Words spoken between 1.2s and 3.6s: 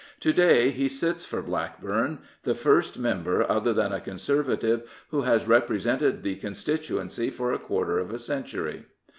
for Blackburn, the first member